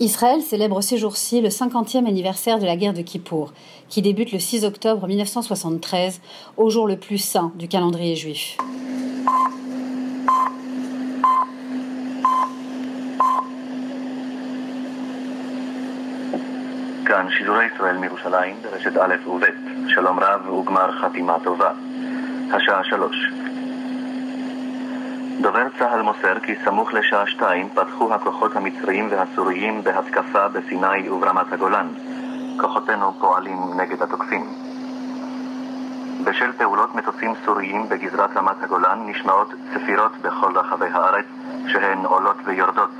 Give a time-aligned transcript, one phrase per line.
[0.00, 3.52] Israël célèbre ces jours-ci le 50e anniversaire de la guerre de Kippour,
[3.88, 6.20] qui débute le 6 octobre 1973,
[6.56, 8.56] au jour le plus saint du calendrier juif.
[17.06, 19.44] כאן שידורי ישראל מירושלים, ברשת א' וב',
[19.88, 21.72] שלום רב וגמר חתימה טובה.
[22.52, 23.16] השעה שלוש.
[25.41, 31.87] דובר צה"ל מוסר כי סמוך לשעה שתיים פתחו הכוחות המצריים והסוריים בהתקפה בסיני וברמת הגולן.
[32.61, 34.45] כוחותינו פועלים נגד התוקפים.
[36.23, 41.25] בשל פעולות מטוסים סוריים בגזרת רמת הגולן נשמעות צפירות בכל רחבי הארץ
[41.67, 42.91] שהן עולות ויורדות.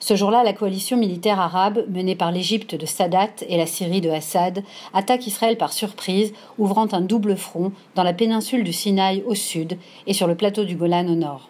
[0.00, 4.10] Ce jour-là, la coalition militaire arabe, menée par l'Égypte de Sadat et la Syrie de
[4.10, 9.34] Assad, attaque Israël par surprise, ouvrant un double front dans la péninsule du Sinaï au
[9.34, 11.48] sud et sur le plateau du Golan au nord.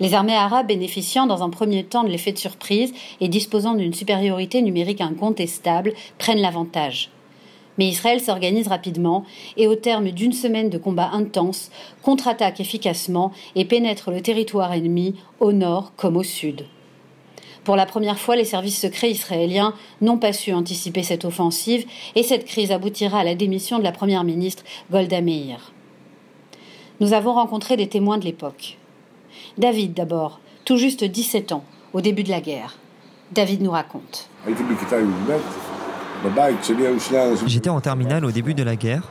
[0.00, 3.94] Les armées arabes bénéficiant dans un premier temps de l'effet de surprise et disposant d'une
[3.94, 7.10] supériorité numérique incontestable prennent l'avantage.
[7.78, 9.24] Mais Israël s'organise rapidement
[9.56, 11.70] et au terme d'une semaine de combats intenses,
[12.02, 16.66] contre-attaque efficacement et pénètre le territoire ennemi au nord comme au sud.
[17.64, 19.72] Pour la première fois, les services secrets israéliens
[20.02, 23.92] n'ont pas su anticiper cette offensive et cette crise aboutira à la démission de la
[23.92, 25.72] première ministre Golda Meir.
[27.00, 28.78] Nous avons rencontré des témoins de l'époque.
[29.58, 32.76] David d'abord, tout juste 17 ans, au début de la guerre.
[33.32, 34.28] David nous raconte.
[37.46, 39.02] J'étais en terminale au début de la guerre.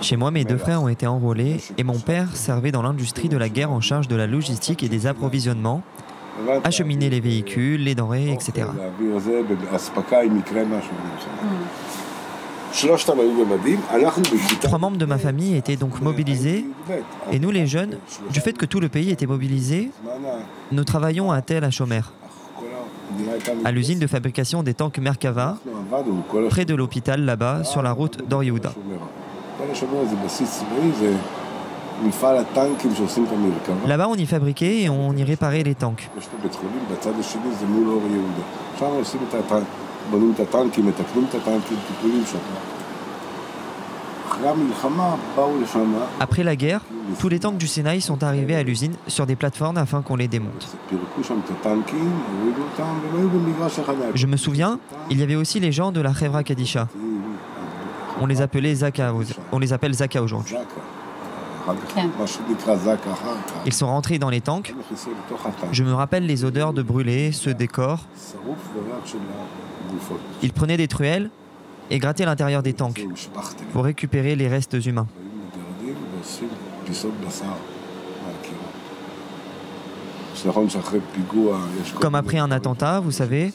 [0.00, 3.36] Chez moi, mes deux frères ont été enrôlés et mon père servait dans l'industrie de
[3.36, 5.82] la guerre en charge de la logistique et des approvisionnements,
[6.64, 8.68] acheminer les véhicules, les denrées, etc.
[14.60, 16.66] Trois membres de ma famille étaient donc mobilisés
[17.32, 17.98] et nous les jeunes,
[18.30, 19.90] du fait que tout le pays était mobilisé,
[20.72, 22.02] nous travaillions à tel à Chomer
[23.64, 25.56] à l'usine de fabrication des tanks Merkava,
[26.48, 28.42] près de l'hôpital là-bas, sur la route d'Or
[33.86, 36.10] Là-bas, on y fabriquait et on y réparait les tanks.
[46.20, 46.80] Après la guerre,
[47.18, 50.28] tous les tanks du Sinaï sont arrivés à l'usine sur des plateformes afin qu'on les
[50.28, 50.76] démonte.
[54.14, 54.78] Je me souviens,
[55.10, 56.88] il y avait aussi les gens de la Chevra Kadisha.
[58.20, 59.12] On les appelait Zaka,
[59.52, 60.56] on les appelle Zaka aujourd'hui.
[63.64, 64.74] Ils sont rentrés dans les tanks.
[65.72, 68.06] Je me rappelle les odeurs de brûlés, ceux des corps.
[70.42, 71.30] Ils prenaient des truelles
[71.90, 73.04] et gratter l'intérieur des tanks
[73.72, 75.06] pour récupérer les restes humains.
[82.00, 83.52] Comme après un attentat, vous savez,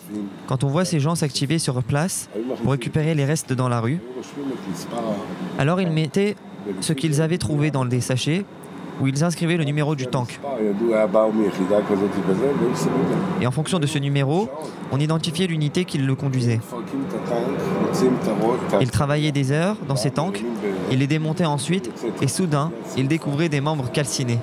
[0.48, 2.30] quand on voit ces gens s'activer sur place
[2.64, 4.00] pour récupérer les restes dans la rue,
[5.58, 6.36] alors ils mettaient
[6.80, 8.46] ce qu'ils avaient trouvé dans des sachets
[9.02, 10.40] où ils inscrivaient le numéro du tank.
[13.42, 14.48] Et en fonction de ce numéro,
[14.92, 16.60] on identifiait l'unité qui le conduisait.
[18.80, 20.44] Ils travaillaient des heures dans ces tanks,
[20.92, 21.92] ils les démontaient ensuite,
[22.22, 24.40] et soudain, ils découvraient des membres calcinés.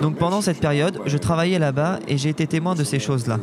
[0.00, 3.38] Donc pendant cette période, je travaillais là-bas et j'ai été témoin de ces choses-là.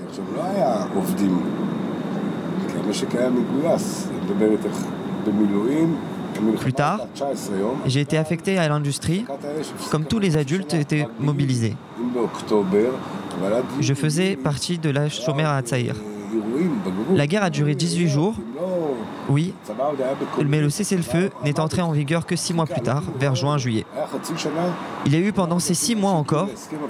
[6.60, 7.00] Plus tard,
[7.86, 9.26] j'ai été affecté à l'industrie,
[9.92, 11.76] comme tous les adultes étaient mobilisés.
[13.80, 15.96] Je faisais partie de la chômère à Tsaïr.
[17.14, 18.36] La guerre a duré 18 jours,
[19.30, 19.54] oui,
[20.46, 23.86] mais le cessez-le-feu n'est entré en vigueur que six mois plus tard, vers juin-juillet.
[25.06, 26.50] Il y a eu pendant ces six mois encore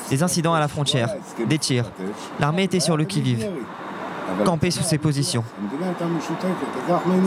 [0.10, 1.10] des incidents à la frontière,
[1.48, 1.92] des tirs.
[2.40, 3.48] L'armée était sur le qui-vive
[4.46, 5.44] camper sous ses positions.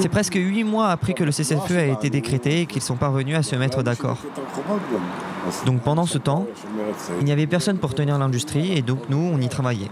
[0.00, 3.36] C'est presque huit mois après que le cessez-le-feu a été décrété et qu'ils sont parvenus
[3.36, 4.18] à se mettre d'accord.
[5.64, 6.46] Donc pendant ce temps,
[7.20, 9.90] il n'y avait personne pour tenir l'industrie et donc nous, on y travaillait.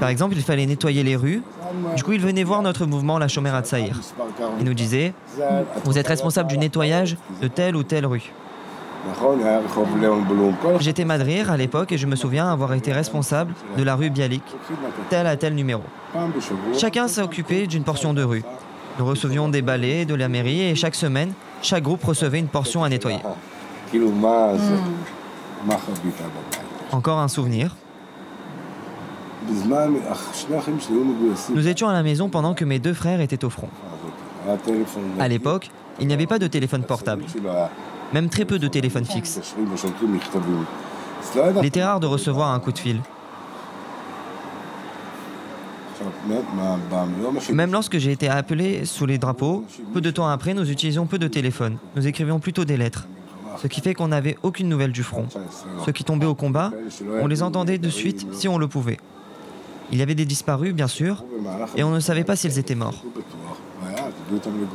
[0.00, 1.42] Par exemple, il fallait nettoyer les rues.
[1.96, 4.00] Du coup, ils venaient voir notre mouvement, la Chomera de Saïr.
[4.58, 5.14] Ils nous disaient,
[5.84, 8.32] vous êtes responsable du nettoyage de telle ou telle rue.
[10.80, 14.44] J'étais madrir à l'époque et je me souviens avoir été responsable de la rue Bialik,
[15.10, 15.82] tel à tel numéro.
[16.78, 18.44] Chacun s'occupait d'une portion de rue.
[18.98, 21.32] Nous recevions des balais de la mairie et chaque semaine,
[21.62, 23.20] chaque groupe recevait une portion à nettoyer.
[26.92, 27.74] Encore un souvenir.
[31.54, 33.68] Nous étions à la maison pendant que mes deux frères étaient au front.
[35.18, 35.70] À l'époque,
[36.00, 37.24] Il n'y avait pas de téléphone portable,
[38.12, 39.40] même très peu de téléphone fixe.
[41.60, 43.00] Il était rare de recevoir un coup de fil.
[47.52, 51.18] Même lorsque j'ai été appelé sous les drapeaux, peu de temps après, nous utilisions peu
[51.18, 51.76] de téléphone.
[51.96, 53.06] Nous écrivions plutôt des lettres.
[53.58, 55.26] Ce qui fait qu'on n'avait aucune nouvelle du front.
[55.84, 56.72] Ceux qui tombaient au combat,
[57.20, 58.98] on les entendait de suite si on le pouvait.
[59.92, 61.24] Il y avait des disparus, bien sûr,
[61.76, 63.04] et on ne savait pas s'ils étaient morts.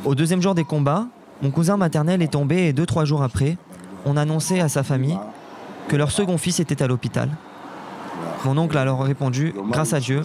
[0.04, 1.08] Au deuxième jour des combats,
[1.42, 3.56] mon cousin maternel est tombé et deux, trois jours après,
[4.04, 5.18] on annonçait à sa famille
[5.88, 7.30] que leur second fils était à l'hôpital.
[8.44, 10.22] Mon oncle a alors répondu Grâce à Dieu,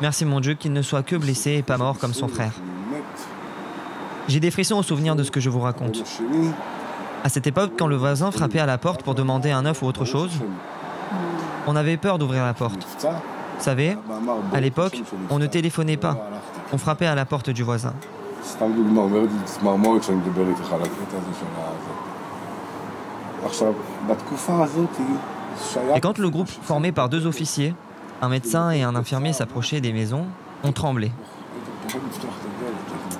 [0.00, 2.52] merci mon Dieu qu'il ne soit que blessé et pas mort comme son frère.
[4.28, 6.02] J'ai des frissons au souvenir de ce que je vous raconte.
[7.22, 9.86] À cette époque, quand le voisin frappait à la porte pour demander un œuf ou
[9.86, 10.32] autre chose,
[11.66, 12.86] on avait peur d'ouvrir la porte.
[13.00, 13.96] Vous savez,
[14.52, 15.00] à l'époque,
[15.30, 16.28] on ne téléphonait pas.
[16.72, 17.94] On frappait à la porte du voisin.
[25.94, 27.74] Et quand le groupe formé par deux officiers,
[28.22, 30.26] un médecin et un infirmier s'approchait des maisons,
[30.62, 31.12] on tremblait.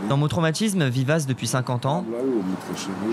[0.08, 2.04] Dans mon traumatisme vivace depuis 50 ans,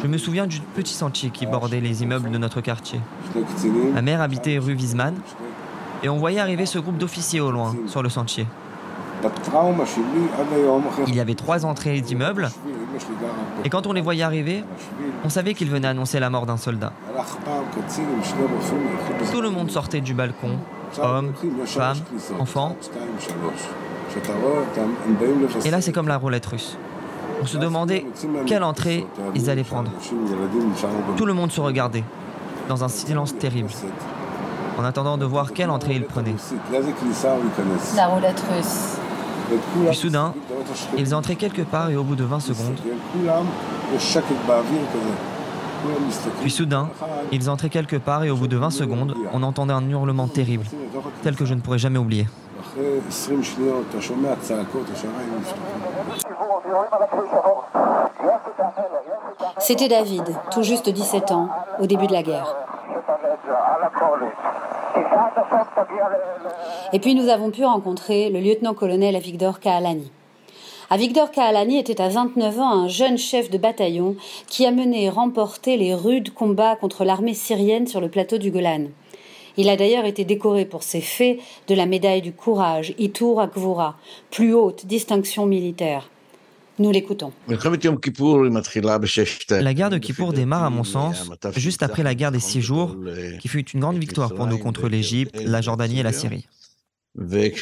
[0.02, 3.00] je me souviens du petit sentier qui bordait les immeubles de notre quartier.
[3.94, 5.16] Ma mère habitait rue Wiesmann
[6.04, 8.48] et on voyait arriver ce groupe d'officiers au loin, sur le sentier.
[11.08, 12.50] Il y avait trois entrées d'immeubles
[13.64, 14.64] et quand on les voyait arriver,
[15.24, 16.94] on savait qu'ils venaient annoncer la mort d'un soldat.
[19.32, 20.58] Tout le monde sortait du balcon,
[21.02, 21.34] hommes,
[21.66, 21.98] femmes,
[22.40, 22.76] enfants.
[25.64, 26.78] Et là, c'est comme la roulette russe.
[27.42, 28.06] On se demandait
[28.46, 29.92] quelle entrée ils allaient prendre.
[31.18, 32.04] Tout le monde se regardait,
[32.68, 33.70] dans un silence terrible,
[34.78, 36.36] en attendant de voir quelle entrée ils prenaient.
[37.96, 38.98] La roulette russe.
[39.88, 40.34] Puis soudain,
[40.98, 42.80] ils entraient quelque part et au bout de 20 secondes,
[46.42, 46.90] puis soudain,
[47.32, 50.66] ils entraient quelque part et au bout de 20 secondes, on entendait un hurlement terrible,
[51.24, 52.28] tel que je ne pourrais jamais oublier.
[59.60, 61.50] C'était David, tout juste 17 ans,
[61.80, 62.56] au début de la guerre.
[66.94, 70.12] Et puis nous avons pu rencontrer le lieutenant-colonel Avigdor Kahalani.
[70.90, 74.16] Avigdor Kahalani était à 29 ans un jeune chef de bataillon
[74.48, 78.52] qui a mené et remporté les rudes combats contre l'armée syrienne sur le plateau du
[78.52, 78.88] Golan.
[79.58, 83.96] Il a d'ailleurs été décoré pour ses faits de la médaille du courage, Itour Akvura,
[84.32, 86.10] plus haute distinction militaire.
[86.82, 87.32] Nous l'écoutons.
[87.48, 87.58] La
[89.74, 92.98] guerre de Kippour démarre, à mon sens, juste après la guerre des six jours,
[93.40, 96.48] qui fut une grande victoire pour nous contre l'Égypte, la Jordanie et la Syrie.
[97.30, 97.54] Et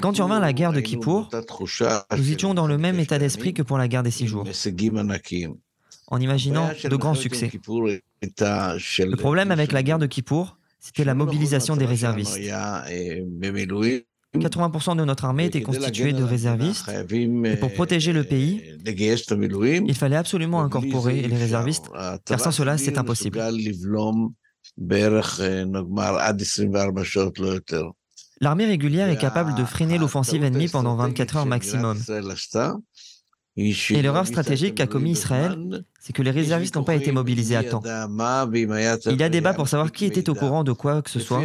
[0.00, 1.30] quand survint la guerre de Kippour,
[2.16, 4.44] nous étions dans le même état d'esprit que pour la guerre des six jours,
[6.08, 7.52] en imaginant de grands succès.
[8.20, 12.36] Le problème avec la guerre de Kippour, c'était la mobilisation des réservistes.
[14.36, 16.88] 80% de notre armée était constituée de réservistes.
[16.88, 21.86] Et pour protéger le pays, il fallait absolument incorporer les réservistes,
[22.24, 23.40] car sans cela, c'est impossible.
[28.40, 31.98] L'armée régulière est capable de freiner l'offensive ennemie pendant 24 heures maximum.
[33.56, 37.64] Et l'erreur stratégique qu'a commis Israël, c'est que les réservistes n'ont pas été mobilisés à
[37.64, 37.82] temps.
[37.84, 41.42] Il y a débat pour savoir qui était au courant de quoi que ce soit,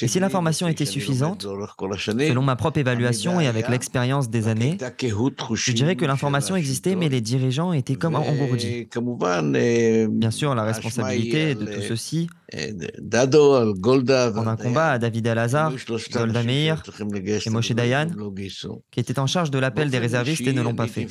[0.00, 5.72] et si l'information était suffisante, selon ma propre évaluation et avec l'expérience des années, je
[5.72, 8.88] dirais que l'information existait, mais les dirigeants étaient comme engourdis.
[8.92, 12.28] Bien sûr, la responsabilité de tout ceci,
[14.36, 15.72] en un combat à David Al-Azhar,
[16.12, 16.82] Golda Meir
[17.44, 18.06] et Moshe Dayan,
[18.92, 21.08] qui étaient en charge de l'appel des réservistes et ne l'ont pas fait.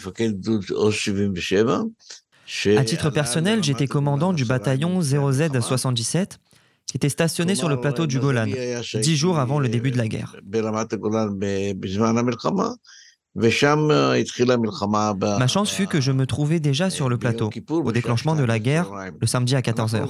[2.77, 6.37] À titre personnel, j'étais commandant du bataillon 0Z77
[6.85, 10.07] qui était stationné sur le plateau du Golan, dix jours avant le début de la
[10.07, 10.35] guerre.
[13.35, 13.47] Ma
[15.47, 18.89] chance fut que je me trouvais déjà sur le plateau, au déclenchement de la guerre,
[19.19, 20.07] le samedi à 14h.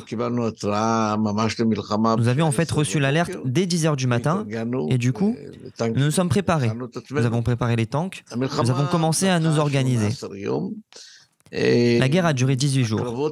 [2.17, 4.45] Nous avions en fait reçu l'alerte dès 10h du matin,
[4.89, 5.35] et du coup,
[5.79, 6.71] nous nous sommes préparés.
[7.09, 10.09] Nous avons préparé les tanks, nous avons commencé à nous organiser.
[11.51, 13.31] La guerre a duré 18 jours.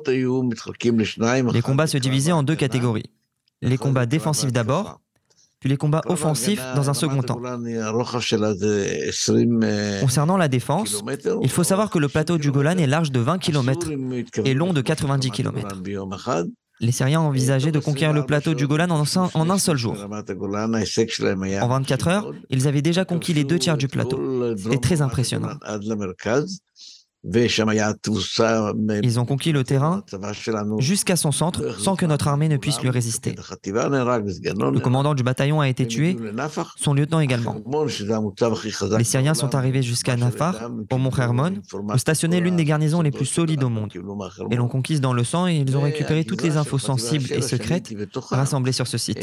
[1.54, 3.10] Les combats se divisaient en deux catégories.
[3.62, 5.00] Les combats défensifs d'abord,
[5.60, 7.40] puis les combats offensifs dans un second temps.
[10.02, 11.04] Concernant la défense,
[11.42, 13.90] il faut savoir que le plateau du Golan est large de 20 km
[14.44, 15.82] et long de 90 km.
[16.82, 19.96] Les Syriens envisageaient de conquérir le plateau du Golan en un, seul jour.
[19.96, 24.56] En 24 heures, ils avaient déjà conquis les deux tiers du plateau.
[24.58, 25.52] C'était très impressionnant.
[27.26, 30.04] Ils ont conquis le terrain
[30.80, 33.34] jusqu'à son centre sans que notre armée ne puisse lui résister.
[33.66, 36.18] Le commandant du bataillon a été tué,
[36.76, 37.56] son lieutenant également.
[38.98, 43.12] Les Syriens sont arrivés jusqu'à Nafar, au mont Hermon, où stationnait l'une des garnisons les
[43.12, 43.94] plus solides au monde.
[44.52, 47.42] Ils l'ont conquise dans le sang et ils ont récupéré toutes les infos sensibles et
[47.42, 49.20] secrètes rassemblées sur ce site.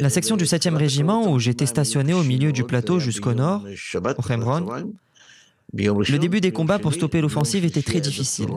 [0.00, 4.32] La section du 7e régiment où j'étais stationné au milieu du plateau jusqu'au nord, au
[4.32, 4.92] Hebron,
[5.74, 8.48] le début des combats pour stopper l'offensive était très difficile.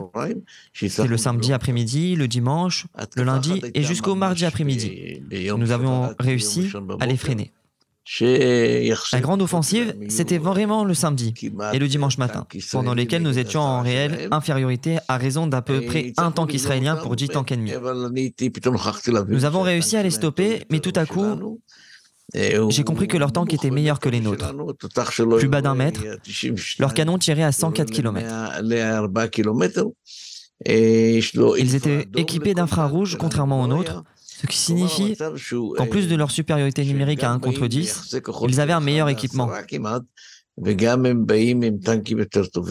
[0.72, 5.22] C'était le samedi après-midi, le dimanche, le lundi et jusqu'au mardi après-midi.
[5.30, 7.52] Nous avions réussi à les freiner.
[9.12, 11.34] La grande offensive, c'était vraiment le samedi
[11.72, 15.82] et le dimanche matin, pendant lesquels nous étions en réelle infériorité à raison d'à peu
[15.82, 17.72] près un tank israélien pour 10 tanks ennemis.
[19.28, 21.60] Nous avons réussi à les stopper, mais tout à coup,
[22.34, 24.52] j'ai compris que leurs tanks étaient meilleurs que les nôtres.
[25.38, 26.00] Plus bas d'un mètre,
[26.80, 28.60] leurs canons tiraient à 104 km.
[30.66, 34.02] Ils étaient équipés d'infrarouges, contrairement aux nôtres,
[34.42, 35.16] ce qui signifie
[35.76, 38.16] qu'en plus de leur supériorité numérique à 1 contre 10,
[38.48, 39.48] ils avaient un meilleur équipement.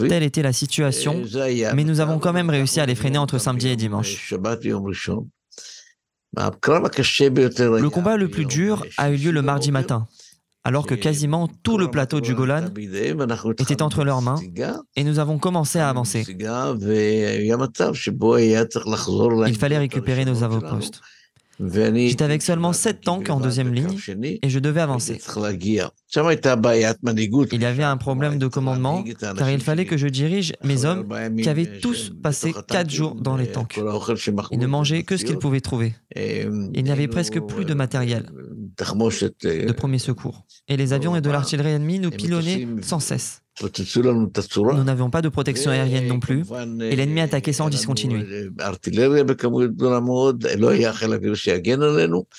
[0.08, 1.22] Telle était la situation,
[1.74, 4.32] mais nous avons quand même réussi à les freiner entre samedi et dimanche.
[6.34, 10.06] Le combat le plus dur a eu lieu le mardi matin,
[10.64, 12.66] alors que quasiment tout le plateau du Golan
[13.58, 14.40] était entre leurs mains
[14.94, 16.24] et nous avons commencé à avancer.
[19.48, 21.00] Il fallait récupérer nos avant-postes.
[21.70, 23.96] J'étais avec seulement sept tanks en deuxième ligne
[24.42, 25.20] et je devais avancer.
[25.54, 31.06] Il y avait un problème de commandement car il fallait que je dirige mes hommes
[31.40, 33.80] qui avaient tous passé quatre jours dans les tanks.
[34.50, 35.94] Ils ne mangeaient que ce qu'ils pouvaient trouver.
[36.16, 38.30] Il n'y avait presque plus de matériel
[38.78, 40.44] de premier secours.
[40.68, 43.42] Et les avions et de l'artillerie ennemie nous pilonnaient sans cesse.
[43.60, 46.42] Nous n'avions pas de protection aérienne non plus,
[46.80, 48.48] et l'ennemi attaquait sans discontinuer.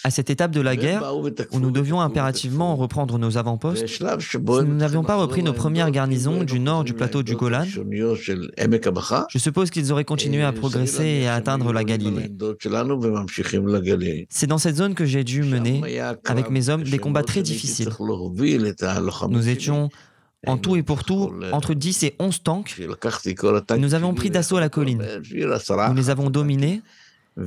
[0.04, 1.14] À cette étape de la guerre,
[1.52, 6.44] où nous devions impérativement reprendre nos avant-postes, si nous n'avions pas repris nos premières garnisons
[6.44, 11.36] du nord du plateau du Golan, je suppose qu'ils auraient continué à progresser et à
[11.36, 12.32] atteindre la Galilée.
[14.30, 15.82] C'est dans cette zone que j'ai dû mener,
[16.26, 17.90] avec mes hommes, des combats très difficiles.
[19.30, 19.90] Nous étions
[20.46, 22.82] en tout et pour tout, entre 10 et 11 tanks,
[23.78, 25.04] nous avons pris d'assaut la colline.
[25.32, 26.82] Nous les avons dominés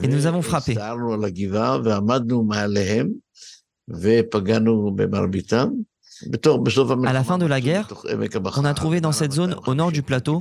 [0.03, 0.77] et nous avons frappé.
[0.79, 0.95] À
[7.13, 7.89] la fin de la guerre,
[8.57, 10.41] on a trouvé dans cette zone, au nord du plateau,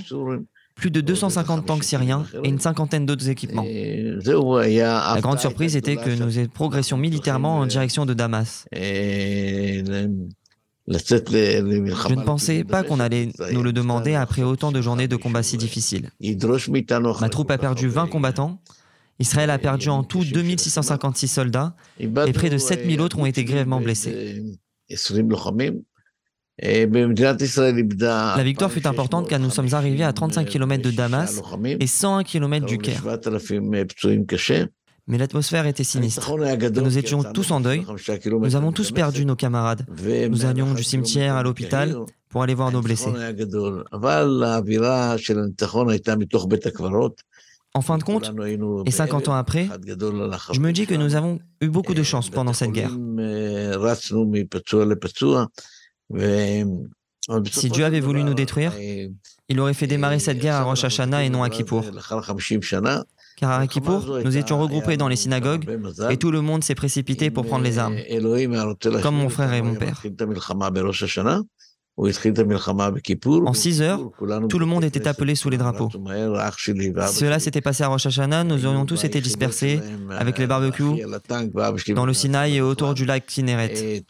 [0.76, 3.66] plus de 250 tanks syriens et une cinquantaine d'autres équipements.
[3.66, 8.66] La grande surprise était que nous progressions militairement en direction de Damas.
[10.88, 15.42] Je ne pensais pas qu'on allait nous le demander après autant de journées de combats
[15.44, 16.12] si difficiles.
[17.22, 18.62] Ma troupe a perdu 20 combattants.
[19.18, 23.80] Israël a perdu en tout 2656 soldats et près de 7000 autres ont été grièvement
[23.80, 24.44] blessés.
[26.62, 31.42] La victoire fut importante car nous sommes arrivés à 35 km de Damas
[31.80, 33.04] et 101 km du Caire
[35.08, 36.36] mais l'atmosphère était sinistre.
[36.38, 37.86] Nous étions tous en deuil.
[38.42, 39.86] Nous avons tous perdu nos camarades.
[40.30, 41.96] Nous allions du cimetière à l'hôpital
[42.30, 43.12] pour aller voir nos blessés.
[47.74, 48.32] En fin de compte,
[48.86, 49.68] et 50 ans après,
[50.54, 52.92] je me dis que nous avons eu beaucoup de chance pendant cette guerre.
[57.52, 58.72] Si Dieu avait voulu nous détruire,
[59.50, 61.84] il aurait fait démarrer cette guerre à Rosh Hashanah et non à Kippour
[63.36, 65.66] car à Kippour, nous étions regroupés dans les synagogues
[66.10, 67.98] et tout le monde s'est précipité pour prendre les armes,
[69.02, 70.02] comme mon frère et mon père.
[71.98, 74.12] En six heures,
[74.50, 75.90] tout le monde était appelé sous les drapeaux.
[75.90, 81.04] Si cela s'était passé à Rosh Hashanah, nous aurions tous été dispersés avec les barbecues
[81.94, 84.04] dans le Sinaï et autour du lac Kinneret.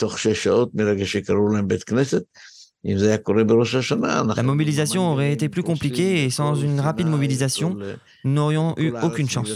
[2.85, 7.75] La mobilisation aurait été plus compliquée et sans une rapide mobilisation,
[8.23, 9.49] nous n'aurions eu aucune chance.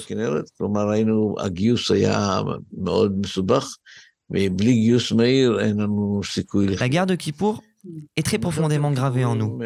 [6.80, 7.64] La guerre de Kippour
[8.16, 9.60] est très profondément gravée en nous.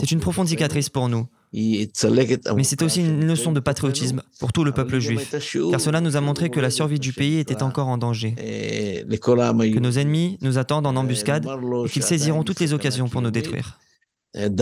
[0.00, 1.26] C'est une profonde cicatrice pour nous.
[1.54, 5.34] Mais c'est aussi une leçon de patriotisme pour tout le peuple juif,
[5.70, 9.78] car cela nous a montré que la survie du pays était encore en danger, que
[9.78, 11.46] nos ennemis nous attendent en embuscade
[11.84, 13.78] et qu'ils saisiront toutes les occasions pour nous détruire.
[14.34, 14.54] Cette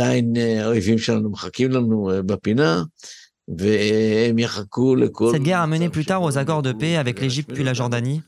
[5.43, 8.23] guerre a mené plus tard aux accords de paix avec l'Égypte puis la Jordanie,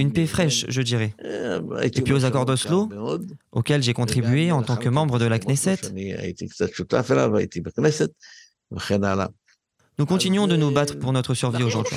[0.00, 1.14] Une paix fraîche, je dirais.
[1.82, 2.88] Et puis aux accords d'Oslo,
[3.52, 5.78] auxquels j'ai contribué en tant que membre de la Knesset.
[10.00, 11.96] Nous continuons de nous battre pour notre survie aujourd'hui.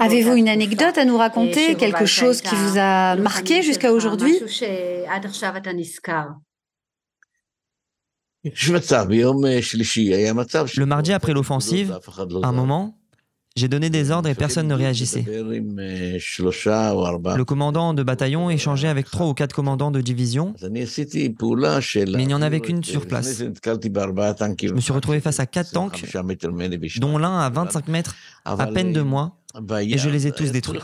[0.00, 4.38] Avez-vous une anecdote à nous raconter, quelque chose qui vous a marqué jusqu'à aujourd'hui.
[10.76, 11.98] Le mardi après l'offensive,
[12.42, 12.98] un moment,
[13.56, 15.24] j'ai donné des ordres et personne ne réagissait.
[15.26, 15.44] Le
[17.44, 22.42] commandant de bataillon échangeait avec trois ou quatre commandants de division, mais il n'y en
[22.42, 23.42] avait qu'une sur place.
[23.42, 26.04] Je me suis retrouvé face à quatre tanks,
[27.00, 29.36] dont l'un à 25 mètres à peine de moi,
[29.80, 30.80] et je les ai tous détruits.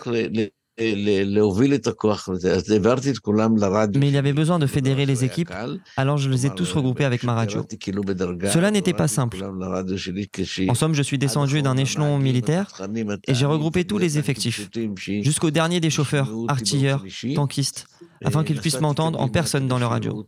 [0.79, 0.93] Mais
[4.09, 5.53] il y avait besoin de fédérer les équipes,
[5.97, 7.65] alors je les ai tous regroupés avec ma radio.
[8.53, 9.39] Cela n'était pas simple.
[10.69, 12.71] En somme, je suis descendu d'un échelon militaire
[13.27, 14.69] et j'ai regroupé tous les effectifs,
[15.07, 17.05] jusqu'au dernier des chauffeurs, artilleurs,
[17.35, 17.87] tankistes,
[18.25, 20.25] afin qu'ils puissent m'entendre en personne dans leur radio.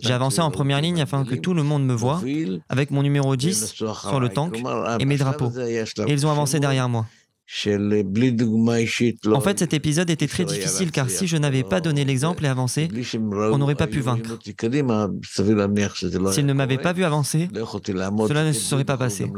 [0.00, 2.20] J'ai avancé en première ligne afin que tout le monde me voie,
[2.68, 4.60] avec mon numéro 10 sur le tank
[4.98, 5.52] et mes drapeaux.
[5.56, 7.06] Et ils ont avancé derrière moi.
[9.26, 12.48] En fait, cet épisode était très difficile car si je n'avais pas donné l'exemple et
[12.48, 12.88] avancé,
[13.28, 14.38] on n'aurait pas pu vaincre.
[16.32, 19.30] S'ils ne m'avaient pas vu avancer, cela ne se serait pas passé.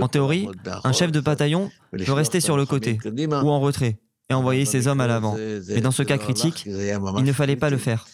[0.00, 0.48] En théorie,
[0.84, 1.70] un chef de bataillon
[2.06, 3.98] peut rester sur le côté ou en retrait
[4.30, 5.36] et envoyer ses hommes à l'avant.
[5.68, 8.06] Mais dans ce cas critique, il ne fallait pas le faire.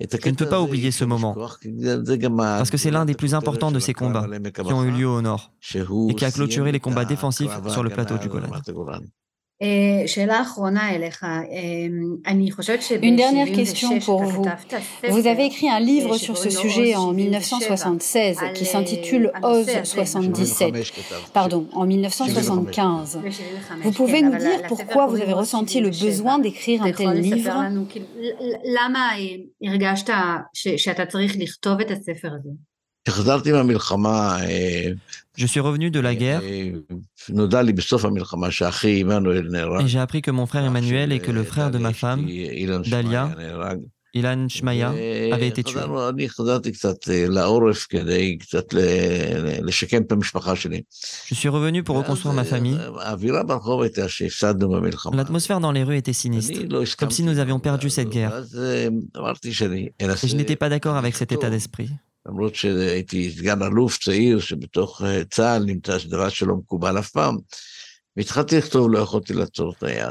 [0.00, 3.78] Je ne peux pas oublier ce moment, parce que c'est l'un des plus importants de
[3.78, 5.52] ces combats qui ont eu lieu au nord
[6.08, 8.50] et qui a clôturé les combats défensifs sur le plateau du Golan.
[13.00, 14.44] Une dernière question pour vous.
[15.08, 20.74] Vous avez écrit un livre sur ce sujet en 1976 qui s'intitule Oz 77.
[21.32, 23.20] Pardon, en 1975.
[23.82, 27.52] Vous pouvez nous dire pourquoi vous avez ressenti le besoin d'écrire un tel livre?
[35.36, 36.74] Je suis revenu de la guerre et
[39.86, 42.26] j'ai appris que mon frère Emmanuel et que le frère de ma femme,
[42.86, 43.30] Dalia,
[44.14, 45.80] Ilan Shmaya, avait été tué.
[51.26, 52.78] Je suis revenu pour reconstruire ma famille.
[55.12, 56.60] L'atmosphère dans les rues était sinistre,
[56.98, 58.44] comme si nous avions perdu cette guerre.
[58.54, 58.90] Et
[60.28, 61.90] je n'étais pas d'accord avec cet état d'esprit.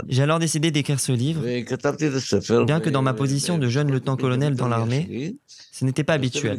[0.07, 1.41] J'ai alors décidé d'écrire ce livre,
[2.65, 5.37] bien que dans ma position de jeune lieutenant-colonel dans l'armée,
[5.71, 6.57] ce n'était pas habituel.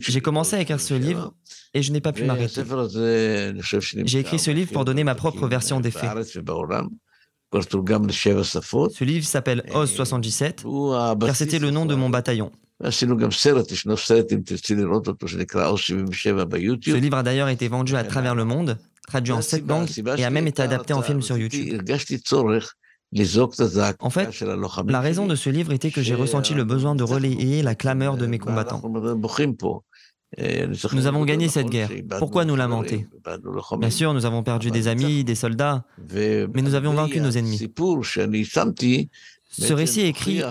[0.00, 1.34] J'ai commencé à écrire ce livre
[1.74, 2.62] et je n'ai pas pu m'arrêter.
[4.04, 6.10] J'ai écrit ce livre pour donner ma propre version des faits.
[7.52, 10.64] Ce livre s'appelle Oz 77,
[11.20, 12.50] car c'était le nom de mon bataillon.
[12.90, 13.04] Ce
[16.96, 20.30] livre a d'ailleurs été vendu à travers le monde, traduit en sept langues et a
[20.30, 21.82] même été adapté en film sur YouTube.
[24.00, 24.44] En fait,
[24.88, 28.16] la raison de ce livre était que j'ai ressenti le besoin de relayer la clameur
[28.16, 28.82] de mes combattants.
[30.92, 31.90] Nous avons gagné cette guerre.
[32.18, 33.06] Pourquoi nous lamenter?
[33.78, 37.72] Bien sûr, nous avons perdu des amis, des soldats, mais nous avions vaincu nos ennemis.
[39.48, 40.42] Ce récit écrit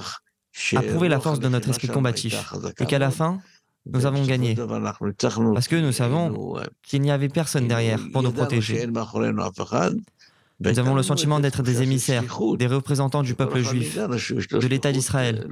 [0.76, 3.39] a prouvé la force de notre esprit combatif et qu'à la fin,
[3.86, 4.56] nous avons gagné.
[4.56, 8.88] Parce que nous savons qu'il n'y avait personne derrière pour nous protéger.
[10.60, 12.24] Nous avons le sentiment d'être des émissaires,
[12.58, 15.48] des représentants du peuple juif, de l'État d'Israël.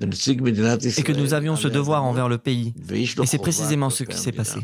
[0.00, 2.74] Et que nous avions ce devoir envers le pays.
[2.92, 4.60] Et c'est précisément ce qui s'est passé.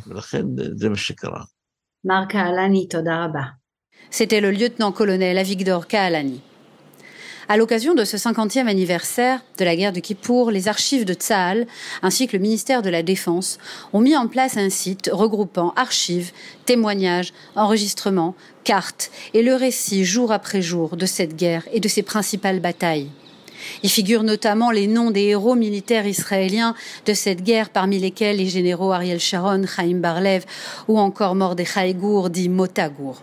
[4.11, 6.41] C'était le lieutenant-colonel Avigdor Kaalani.
[7.53, 11.67] À l'occasion de ce 50e anniversaire de la guerre de Kippour, les archives de Tsahal
[12.01, 13.59] ainsi que le ministère de la Défense
[13.93, 16.31] ont mis en place un site regroupant archives,
[16.65, 22.05] témoignages, enregistrements, cartes et le récit jour après jour de cette guerre et de ses
[22.05, 23.11] principales batailles.
[23.83, 28.47] Y figurent notamment les noms des héros militaires israéliens de cette guerre, parmi lesquels les
[28.47, 30.45] généraux Ariel Sharon, Chaim Barlev
[30.87, 33.21] ou encore Mordechai Gour, dit Motagour.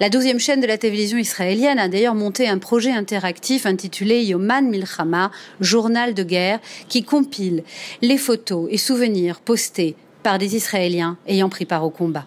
[0.00, 4.68] La douzième chaîne de la télévision israélienne a d'ailleurs monté un projet interactif intitulé Yoman
[4.68, 7.62] Milchama, journal de guerre, qui compile
[8.00, 12.26] les photos et souvenirs postés par des Israéliens ayant pris part au combat.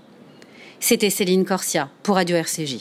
[0.80, 2.80] C'était Céline Corsia pour Radio RCJ.